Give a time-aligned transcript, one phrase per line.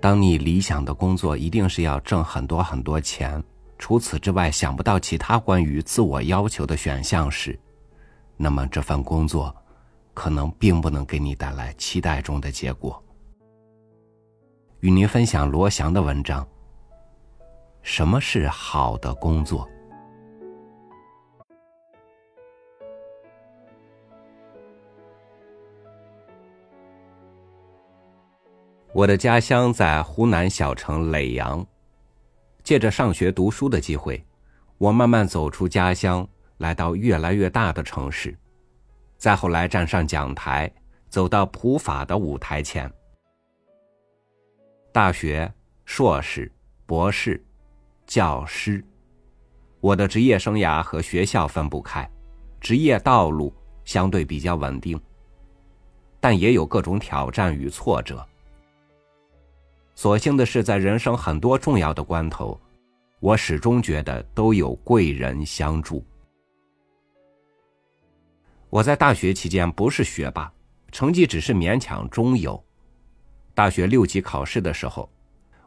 [0.00, 3.42] 当你理想的工作一定是要挣很多很多钱，
[3.78, 7.58] 除此之外想不到其他关于自我要求的选项时，
[8.36, 9.54] 那么这份工作
[10.14, 13.02] 可能并不能给你带来期待中的结果。
[14.80, 16.46] 与您分享罗翔的文章。
[17.82, 19.66] 什么是好的工作？
[28.98, 31.64] 我的家乡在湖南小城耒阳，
[32.64, 34.20] 借着上学读书的机会，
[34.76, 38.36] 我慢慢走出家乡，来到越来越大的城市，
[39.16, 40.68] 再后来站上讲台，
[41.08, 42.92] 走到普法的舞台前。
[44.90, 45.48] 大学、
[45.84, 46.50] 硕士、
[46.84, 47.40] 博士、
[48.04, 48.84] 教师，
[49.78, 52.10] 我的职业生涯和学校分不开，
[52.60, 53.54] 职业道路
[53.84, 55.00] 相对比较稳定，
[56.18, 58.26] 但也有各种挑战与挫折。
[59.98, 62.56] 所幸的是，在人生很多重要的关头，
[63.18, 66.06] 我始终觉得都有贵人相助。
[68.70, 70.52] 我在大学期间不是学霸，
[70.92, 72.62] 成绩只是勉强中游。
[73.56, 75.10] 大学六级考试的时候，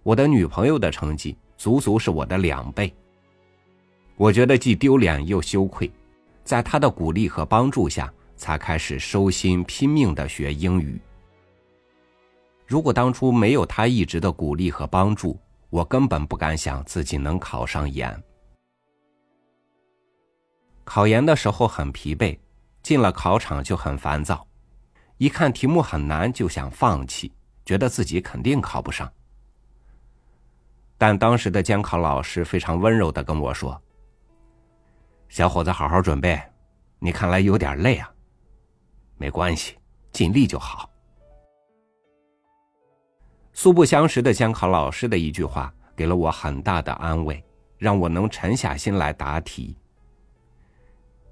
[0.01, 2.95] 我的女朋友的成绩足足是我的两倍。
[4.15, 5.91] 我觉得既丢脸又羞愧，
[6.45, 11.01] 在她的鼓励和帮助下，才开始收心拼命的学英语。
[12.71, 15.37] 如果当初没有他一直的鼓励和帮助，
[15.69, 18.23] 我根本不敢想自己能考上研。
[20.85, 22.39] 考研的时候很疲惫，
[22.81, 24.47] 进了考场就很烦躁，
[25.17, 27.33] 一看题目很难就想放弃，
[27.65, 29.11] 觉得自己肯定考不上。
[30.97, 33.81] 但当时的监考老师非常温柔的跟我说
[35.27, 36.41] ：“小伙子，好好准备，
[36.99, 38.09] 你看来有点累啊，
[39.17, 39.75] 没关系，
[40.13, 40.89] 尽力就好。”
[43.61, 47.45] 素不相识的监考老师的一句话，给了我很大的安慰，
[47.77, 49.77] 让我能沉下心来答题。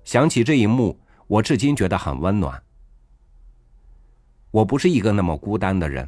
[0.04, 0.96] 想起这一幕，
[1.26, 2.62] 我至今觉得很温暖。
[4.52, 6.08] 我不是一个那么孤单的人，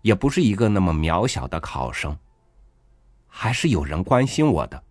[0.00, 2.16] 也不是一个那么渺小的考生，
[3.26, 4.82] 还是有人关心我的，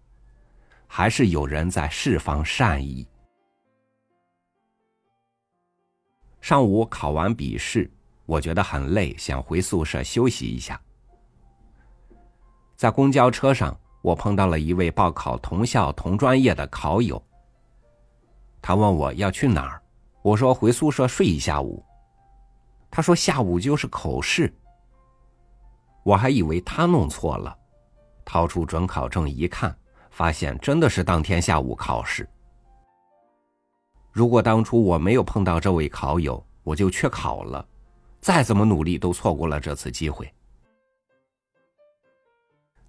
[0.85, 3.07] 还是有人在释放善意。
[6.40, 7.90] 上午考完笔试。
[8.28, 10.80] 我觉得很累，想回宿舍休息一下。
[12.76, 17.20] 在公交车上，我碰到了一位报考同校同专业的考友。
[18.62, 19.82] 他问我要去哪儿，
[20.22, 21.84] 我说回宿舍睡一下午。
[22.92, 24.54] 他说下午就是口试。
[26.04, 27.58] 我还以为他弄错了，
[28.26, 29.76] 掏出准考证一看，
[30.12, 32.28] 发现真的是当天下午考试。
[34.12, 37.66] 如果当初我没有碰到这位考友，我就缺考了。
[38.28, 40.30] 再怎么努力，都错过了这次机会。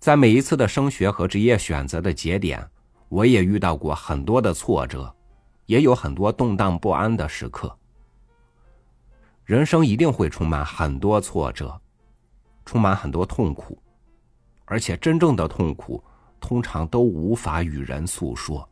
[0.00, 2.68] 在每一次的升学和职业选择的节点，
[3.08, 5.14] 我也遇到过很多的挫折，
[5.66, 7.72] 也有很多动荡不安的时刻。
[9.44, 11.80] 人生一定会充满很多挫折，
[12.64, 13.80] 充满很多痛苦，
[14.64, 16.02] 而且真正的痛苦
[16.40, 18.68] 通常都无法与人诉说。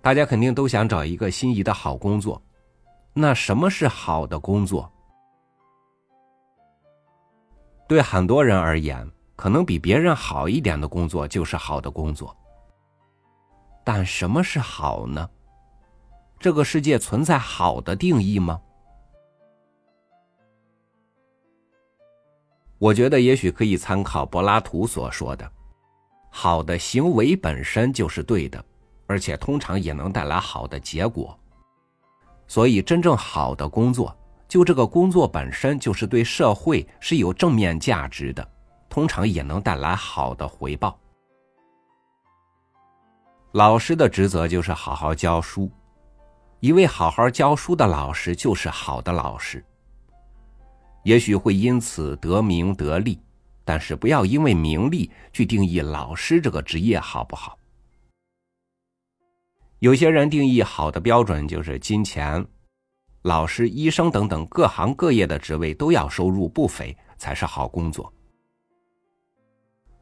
[0.00, 2.42] 大家肯定都想找一个心仪的好工作。
[3.12, 4.90] 那什么是好的工作？
[7.88, 12.36] 对很多人而言，可能比别人好一点的工作就是好的工作。
[13.82, 15.28] 但什么是好呢？
[16.38, 18.60] 这个世界存在好的定义吗？
[22.78, 25.50] 我觉得也许可以参考柏拉图所说的
[26.30, 28.64] ：“好的行为本身就是对的，
[29.06, 31.36] 而且通常也能带来好的结果。”
[32.50, 34.12] 所以，真正好的工作，
[34.48, 38.44] 就这个工作本身就是对社会是有正面价值的，
[38.88, 40.98] 通常也能带来好的回报。
[43.52, 45.70] 老师的职责就是好好教书，
[46.58, 49.64] 一位好好教书的老师就是好的老师。
[51.04, 53.16] 也许会因此得名得利，
[53.64, 57.56] 但是不要因为名利去定义老师这个职业好不好。
[59.80, 62.46] 有些人定义好的标准就是金钱，
[63.22, 68.12] 老师、医生等等各行各业的职位都要收入不菲才是好工作。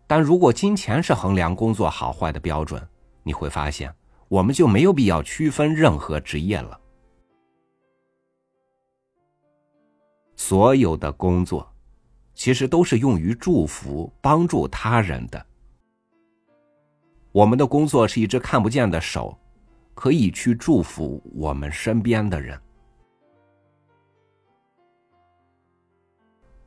[0.04, 2.84] 但如果金钱是衡量工作好坏的标准，
[3.22, 3.94] 你会发现
[4.26, 6.80] 我们就没有必要区分任何职业了。
[10.34, 11.72] 所有的工作，
[12.34, 15.46] 其实都是用于祝福、帮助他人的。
[17.30, 19.38] 我们的工作是一只看不见的手。
[19.98, 22.56] 可以去祝福我们身边的人。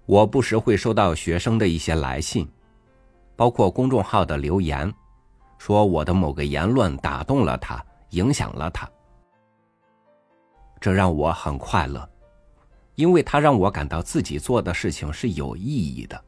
[0.05, 2.45] 我不时会收到学生的一些来信，
[3.37, 4.93] 包括公众号的留言，
[5.57, 8.85] 说我的某个言论打动了他，影响了他。
[10.81, 12.05] 这让我很快乐，
[12.95, 16.21] 因为他让我感到自己做的事情是有意义的。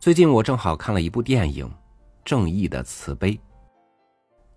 [0.00, 1.66] 最近我正好看了一部电影
[2.24, 3.32] 《正义的慈悲》，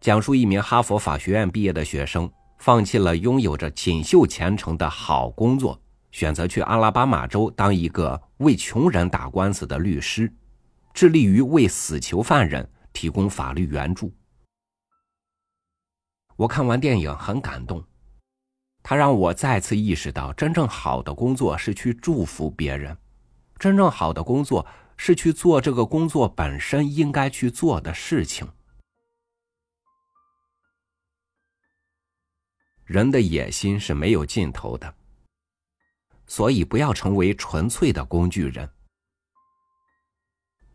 [0.01, 5.79] 讲述一名哈佛法学院毕业的学生放弃了拥有着锦绣前程的好工作。
[6.11, 10.29] 选择去阿拉巴马州当一个为穷人打官司的律师，
[10.93, 14.11] 致力于为死囚犯人提供法律援助。
[16.35, 17.81] 我看完电影很感动，
[18.83, 22.97] 他让我再次意识到，真正好的工作是去祝福别人，
[23.57, 24.65] 真正好的工作
[24.97, 28.45] 是去做这个工作本身应该去做的事情。
[32.91, 34.93] 人的野心是没有尽头的。
[36.27, 38.69] 所以，不要成为纯粹的工具人。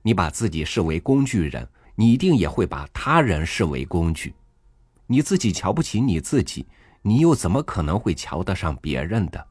[0.01, 4.35] 你把自己视为工具人，你一定也会把他人视为工具。
[5.07, 6.67] 你自己瞧不起你自己，
[7.03, 9.47] 你又怎么可能会瞧得上别人的？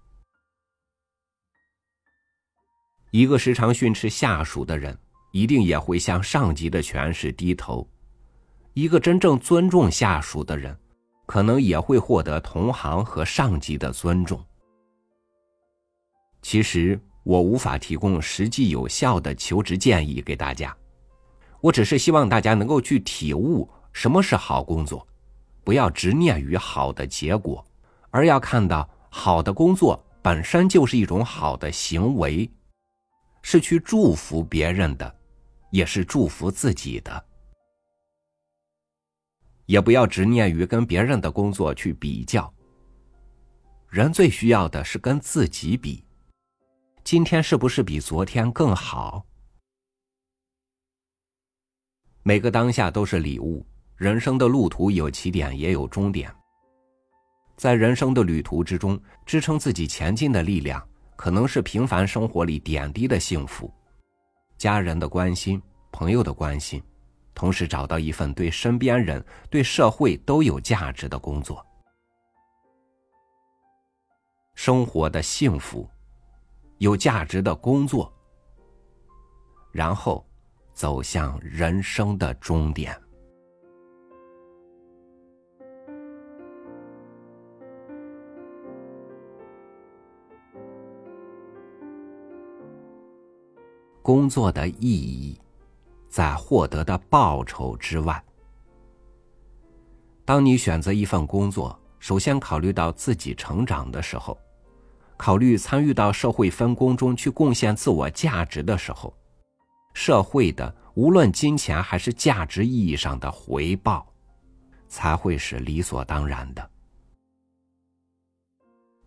[3.12, 4.98] 一个时常训斥下属的人，
[5.32, 7.88] 一定也会向上级的权势低头；
[8.74, 10.76] 一个真正尊重下属的人，
[11.25, 14.44] 可能也会获得同行和上级的尊重。
[16.42, 20.75] 其实我无法提供实际有效的求职建议给大家，
[21.60, 25.07] 我只是希望大家能够去体悟什么是好工作，
[25.63, 27.66] 不要执念于好的结果，
[28.12, 32.48] 而要看到好的工作本身就是一种好的行为，
[33.42, 35.16] 是去祝福别人的，
[35.71, 37.25] 也是祝福自己的，
[39.66, 42.52] 也不要执念于跟别人的工作去比较。
[43.90, 46.04] 人最需要的是跟自己比。
[47.04, 49.26] 今天是不是比昨天更好？
[52.24, 53.66] 每个当下都是礼物。
[53.96, 56.30] 人生的路途有起点，也有终点。
[57.56, 60.86] 在人生的旅途之中，支撑自己前进的力量，
[61.16, 63.74] 可能是平凡生活里点滴的幸福，
[64.58, 65.62] 家人的关心，
[65.94, 66.84] 朋友的关心，
[67.36, 71.64] 同时找到一份对身边人、对社会都有价值的工作，
[74.56, 75.88] 生活的幸福。
[76.80, 78.12] 有价值的工作，
[79.72, 80.26] 然后
[80.74, 82.94] 走向人生的终点。
[94.02, 95.40] 工作的意义，
[96.16, 98.24] 在获得的报酬之外。
[100.24, 104.38] 当你选择一份工作，首先考虑到自己成长的时候。
[105.18, 109.14] 考虑参与到社会分工中去贡献自我价值的时候，
[109.94, 114.08] 社会的无论金钱还是价值意义上的回报，
[114.88, 116.70] 才会是理所当然的。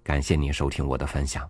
[0.02, 1.48] 感谢您收听我的分享，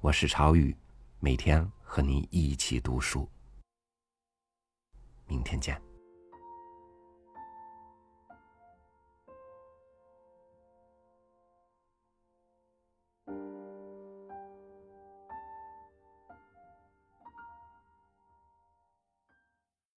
[0.00, 0.76] 我是朝雨，
[1.18, 3.28] 每天和您一起读书。
[5.46, 5.80] 天见。